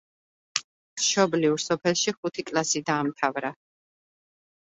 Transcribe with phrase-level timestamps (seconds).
[1.01, 3.51] მშობლიურ სოფელში ხუთი კლასი დაამთავრა.